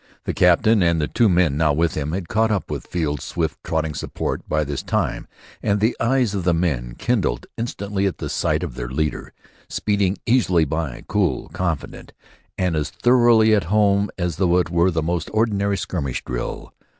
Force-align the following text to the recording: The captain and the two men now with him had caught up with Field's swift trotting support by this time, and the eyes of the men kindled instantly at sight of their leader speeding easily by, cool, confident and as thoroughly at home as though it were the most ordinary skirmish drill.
The 0.23 0.33
captain 0.33 0.81
and 0.81 0.99
the 0.99 1.07
two 1.07 1.29
men 1.29 1.57
now 1.57 1.73
with 1.73 1.93
him 1.93 2.11
had 2.11 2.27
caught 2.27 2.49
up 2.49 2.71
with 2.71 2.87
Field's 2.87 3.23
swift 3.23 3.63
trotting 3.63 3.93
support 3.93 4.41
by 4.49 4.63
this 4.63 4.81
time, 4.81 5.27
and 5.61 5.79
the 5.79 5.95
eyes 5.99 6.33
of 6.33 6.43
the 6.43 6.55
men 6.55 6.95
kindled 6.97 7.45
instantly 7.55 8.07
at 8.07 8.19
sight 8.31 8.63
of 8.63 8.73
their 8.73 8.89
leader 8.89 9.31
speeding 9.69 10.17
easily 10.25 10.65
by, 10.65 11.03
cool, 11.07 11.49
confident 11.49 12.13
and 12.57 12.75
as 12.75 12.89
thoroughly 12.89 13.53
at 13.53 13.65
home 13.65 14.09
as 14.17 14.37
though 14.37 14.57
it 14.57 14.71
were 14.71 14.89
the 14.89 15.03
most 15.03 15.29
ordinary 15.33 15.77
skirmish 15.77 16.25
drill. 16.25 16.73